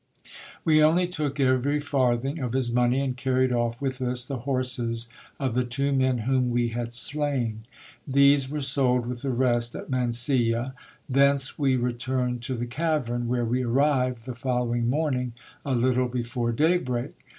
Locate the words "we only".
0.65-1.05